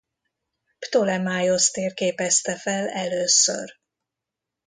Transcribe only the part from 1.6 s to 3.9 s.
térképezte fel először.